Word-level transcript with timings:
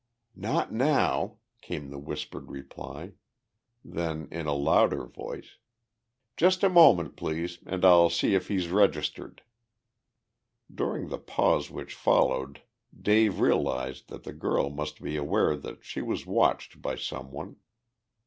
"Not 0.35 0.71
now," 0.73 1.37
came 1.61 1.91
the 1.91 1.99
whispered 1.99 2.49
reply. 2.49 3.11
Then, 3.85 4.27
in 4.31 4.47
a 4.47 4.51
louder 4.53 5.05
voice, 5.05 5.57
"Just 6.35 6.63
a 6.63 6.69
moment, 6.69 7.15
please, 7.15 7.59
and 7.67 7.85
I'll 7.85 8.09
see 8.09 8.33
if 8.33 8.47
he's 8.47 8.67
registered." 8.69 9.43
During 10.73 11.09
the 11.09 11.19
pause 11.19 11.69
which 11.69 11.93
followed 11.93 12.63
Dave 12.99 13.39
realized 13.39 14.07
that 14.09 14.23
the 14.23 14.33
girl 14.33 14.71
must 14.71 15.03
be 15.03 15.17
aware 15.17 15.55
that 15.55 15.85
she 15.85 16.01
was 16.01 16.25
watched 16.25 16.81
by 16.81 16.95
some 16.95 17.29
one. 17.31 17.57